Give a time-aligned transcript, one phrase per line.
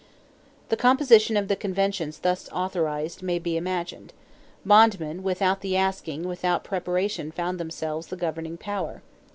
[0.69, 4.13] The composition of the conventions thus authorized may be imagined.
[4.65, 9.03] Bondmen without the asking and without preparation found themselves the governing power.